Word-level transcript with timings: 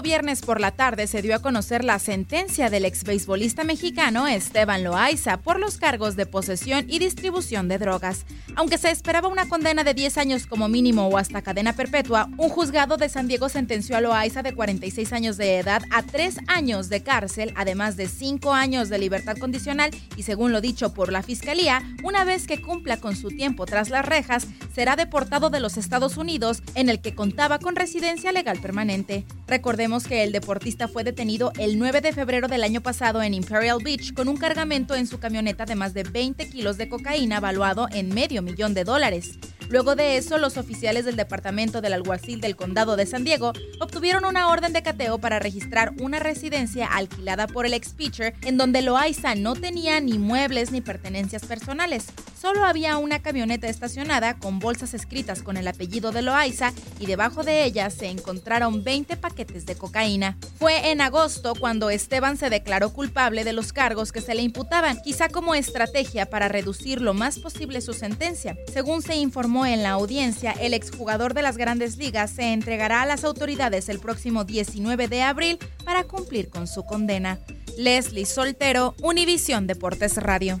Viernes 0.00 0.40
por 0.40 0.60
la 0.60 0.70
tarde 0.70 1.06
se 1.06 1.20
dio 1.20 1.34
a 1.34 1.40
conocer 1.40 1.84
la 1.84 1.98
sentencia 1.98 2.70
del 2.70 2.86
ex 2.86 3.04
beisbolista 3.04 3.64
mexicano 3.64 4.26
Esteban 4.26 4.84
Loaiza 4.84 5.36
por 5.38 5.60
los 5.60 5.76
cargos 5.76 6.16
de 6.16 6.24
posesión 6.24 6.86
y 6.88 6.98
distribución 7.00 7.68
de 7.68 7.78
drogas. 7.78 8.24
Aunque 8.56 8.78
se 8.78 8.90
esperaba 8.90 9.28
una 9.28 9.48
condena 9.48 9.84
de 9.84 9.92
10 9.92 10.18
años 10.18 10.46
como 10.46 10.68
mínimo 10.68 11.08
o 11.08 11.18
hasta 11.18 11.42
cadena 11.42 11.74
perpetua, 11.74 12.30
un 12.38 12.48
juzgado 12.48 12.96
de 12.96 13.08
San 13.08 13.28
Diego 13.28 13.48
sentenció 13.48 13.96
a 13.96 14.00
Loaiza 14.00 14.42
de 14.42 14.54
46 14.54 15.12
años 15.12 15.36
de 15.36 15.58
edad 15.58 15.82
a 15.90 16.02
3 16.02 16.38
años 16.46 16.88
de 16.88 17.02
cárcel, 17.02 17.52
además 17.56 17.96
de 17.96 18.08
5 18.08 18.54
años 18.54 18.88
de 18.88 18.98
libertad 18.98 19.36
condicional 19.36 19.90
y 20.16 20.22
según 20.22 20.52
lo 20.52 20.60
dicho 20.60 20.94
por 20.94 21.12
la 21.12 21.22
fiscalía, 21.22 21.82
una 22.04 22.24
vez 22.24 22.46
que 22.46 22.62
cumpla 22.62 22.98
con 22.98 23.16
su 23.16 23.28
tiempo 23.28 23.66
tras 23.66 23.90
las 23.90 24.06
rejas, 24.06 24.46
será 24.72 24.96
deportado 24.96 25.50
de 25.50 25.60
los 25.60 25.76
Estados 25.76 26.16
Unidos, 26.16 26.62
en 26.76 26.88
el 26.88 27.00
que 27.00 27.14
contaba 27.14 27.58
con 27.58 27.74
residencia 27.74 28.30
legal 28.30 28.60
permanente. 28.60 29.24
Recordemos 29.52 30.04
que 30.04 30.22
el 30.22 30.32
deportista 30.32 30.88
fue 30.88 31.04
detenido 31.04 31.52
el 31.58 31.78
9 31.78 32.00
de 32.00 32.14
febrero 32.14 32.48
del 32.48 32.64
año 32.64 32.80
pasado 32.80 33.22
en 33.22 33.34
Imperial 33.34 33.80
Beach 33.84 34.14
con 34.14 34.28
un 34.28 34.38
cargamento 34.38 34.94
en 34.94 35.06
su 35.06 35.20
camioneta 35.20 35.66
de 35.66 35.74
más 35.74 35.92
de 35.92 36.04
20 36.04 36.48
kilos 36.48 36.78
de 36.78 36.88
cocaína 36.88 37.38
valuado 37.38 37.86
en 37.92 38.14
medio 38.14 38.40
millón 38.40 38.72
de 38.72 38.84
dólares. 38.84 39.38
Luego 39.68 39.94
de 39.94 40.16
eso, 40.16 40.38
los 40.38 40.56
oficiales 40.56 41.04
del 41.04 41.16
Departamento 41.16 41.82
del 41.82 41.92
Alguacil 41.92 42.40
del 42.40 42.56
Condado 42.56 42.96
de 42.96 43.04
San 43.04 43.24
Diego 43.24 43.52
obtuvieron 43.78 44.24
una 44.24 44.48
orden 44.48 44.72
de 44.72 44.82
cateo 44.82 45.18
para 45.18 45.38
registrar 45.38 45.92
una 46.00 46.18
residencia 46.18 46.86
alquilada 46.86 47.46
por 47.46 47.66
el 47.66 47.74
ex 47.74 47.90
pitcher 47.90 48.32
en 48.46 48.56
donde 48.56 48.80
Loaiza 48.80 49.34
no 49.34 49.54
tenía 49.54 50.00
ni 50.00 50.16
muebles 50.16 50.72
ni 50.72 50.80
pertenencias 50.80 51.44
personales. 51.44 52.06
Solo 52.42 52.64
había 52.64 52.98
una 52.98 53.22
camioneta 53.22 53.68
estacionada 53.68 54.36
con 54.36 54.58
bolsas 54.58 54.94
escritas 54.94 55.44
con 55.44 55.56
el 55.56 55.68
apellido 55.68 56.10
de 56.10 56.22
Loaiza 56.22 56.72
y 56.98 57.06
debajo 57.06 57.44
de 57.44 57.62
ellas 57.62 57.94
se 57.94 58.08
encontraron 58.08 58.82
20 58.82 59.16
paquetes 59.16 59.64
de 59.64 59.76
cocaína. 59.76 60.36
Fue 60.58 60.90
en 60.90 61.00
agosto 61.00 61.54
cuando 61.54 61.88
Esteban 61.88 62.36
se 62.36 62.50
declaró 62.50 62.92
culpable 62.92 63.44
de 63.44 63.52
los 63.52 63.72
cargos 63.72 64.10
que 64.10 64.20
se 64.20 64.34
le 64.34 64.42
imputaban, 64.42 65.00
quizá 65.02 65.28
como 65.28 65.54
estrategia 65.54 66.26
para 66.26 66.48
reducir 66.48 67.00
lo 67.00 67.14
más 67.14 67.38
posible 67.38 67.80
su 67.80 67.92
sentencia. 67.92 68.56
Según 68.72 69.02
se 69.02 69.14
informó 69.14 69.64
en 69.64 69.84
la 69.84 69.90
audiencia, 69.90 70.50
el 70.50 70.74
exjugador 70.74 71.34
de 71.34 71.42
las 71.42 71.56
grandes 71.56 71.96
ligas 71.96 72.32
se 72.32 72.52
entregará 72.52 73.02
a 73.02 73.06
las 73.06 73.22
autoridades 73.22 73.88
el 73.88 74.00
próximo 74.00 74.42
19 74.42 75.06
de 75.06 75.22
abril 75.22 75.58
para 75.84 76.02
cumplir 76.02 76.50
con 76.50 76.66
su 76.66 76.84
condena. 76.84 77.38
Leslie 77.78 78.26
Soltero, 78.26 78.96
Univisión 79.00 79.68
Deportes 79.68 80.16
Radio. 80.16 80.60